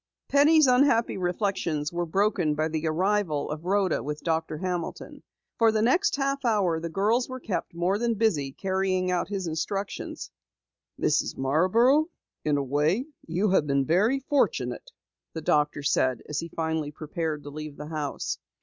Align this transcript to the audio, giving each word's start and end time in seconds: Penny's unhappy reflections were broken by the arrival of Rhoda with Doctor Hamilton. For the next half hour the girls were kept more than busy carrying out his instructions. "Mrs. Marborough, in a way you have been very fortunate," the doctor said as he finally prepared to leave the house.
Penny's 0.29 0.65
unhappy 0.65 1.15
reflections 1.15 1.93
were 1.93 2.07
broken 2.07 2.55
by 2.55 2.67
the 2.69 2.87
arrival 2.87 3.51
of 3.51 3.65
Rhoda 3.65 4.01
with 4.01 4.23
Doctor 4.23 4.57
Hamilton. 4.57 5.21
For 5.59 5.71
the 5.71 5.83
next 5.83 6.15
half 6.15 6.43
hour 6.43 6.79
the 6.79 6.89
girls 6.89 7.29
were 7.29 7.39
kept 7.39 7.75
more 7.75 7.99
than 7.99 8.15
busy 8.15 8.51
carrying 8.51 9.11
out 9.11 9.27
his 9.27 9.45
instructions. 9.45 10.31
"Mrs. 10.99 11.37
Marborough, 11.37 12.07
in 12.43 12.57
a 12.57 12.63
way 12.63 13.05
you 13.27 13.51
have 13.51 13.67
been 13.67 13.85
very 13.85 14.19
fortunate," 14.19 14.89
the 15.33 15.41
doctor 15.41 15.83
said 15.83 16.23
as 16.27 16.39
he 16.39 16.47
finally 16.49 16.89
prepared 16.89 17.43
to 17.43 17.51
leave 17.51 17.77
the 17.77 17.89
house. 17.89 18.39